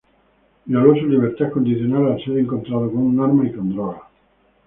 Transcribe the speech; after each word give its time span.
Violó 0.65 0.95
su 0.95 1.05
libertad 1.05 1.51
condicional 1.51 2.13
al 2.13 2.23
ser 2.25 2.39
encontrado 2.39 2.87
con 2.89 3.03
un 3.03 3.19
arma 3.19 3.45
y 3.47 3.51
con 3.51 3.69
drogas. 3.71 4.01